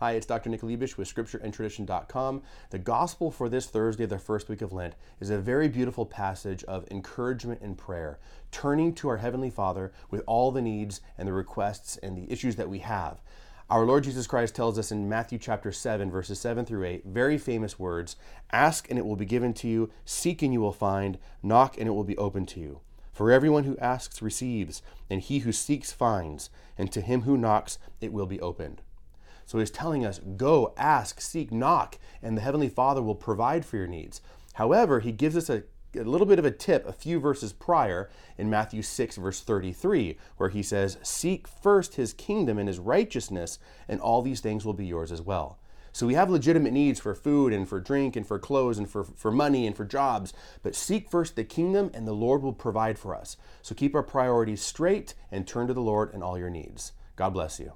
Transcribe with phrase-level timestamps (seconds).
[0.00, 0.48] Hi, it's Dr.
[0.48, 2.42] Nick Lebish with scriptureandtradition.com.
[2.70, 6.62] The gospel for this Thursday, the first week of Lent, is a very beautiful passage
[6.62, 8.20] of encouragement and prayer,
[8.52, 12.54] turning to our Heavenly Father with all the needs and the requests and the issues
[12.54, 13.20] that we have.
[13.68, 17.36] Our Lord Jesus Christ tells us in Matthew chapter 7, verses 7 through 8, very
[17.36, 18.14] famous words
[18.52, 21.88] Ask and it will be given to you, seek and you will find, knock and
[21.88, 22.82] it will be opened to you.
[23.12, 24.80] For everyone who asks receives,
[25.10, 28.82] and he who seeks finds, and to him who knocks it will be opened.
[29.48, 33.78] So he's telling us go, ask, seek, knock, and the Heavenly Father will provide for
[33.78, 34.20] your needs.
[34.52, 35.62] However, he gives us a,
[35.96, 40.18] a little bit of a tip a few verses prior in Matthew 6, verse 33,
[40.36, 44.74] where he says, Seek first his kingdom and his righteousness, and all these things will
[44.74, 45.58] be yours as well.
[45.92, 49.02] So we have legitimate needs for food and for drink and for clothes and for,
[49.02, 52.98] for money and for jobs, but seek first the kingdom and the Lord will provide
[52.98, 53.38] for us.
[53.62, 56.92] So keep our priorities straight and turn to the Lord in all your needs.
[57.16, 57.72] God bless you.